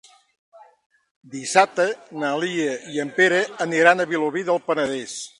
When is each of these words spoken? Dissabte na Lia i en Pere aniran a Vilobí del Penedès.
Dissabte 1.33 1.83
na 2.23 2.31
Lia 2.43 2.71
i 2.95 3.01
en 3.03 3.11
Pere 3.19 3.41
aniran 3.67 4.01
a 4.01 4.07
Vilobí 4.15 4.43
del 4.49 4.61
Penedès. 4.71 5.19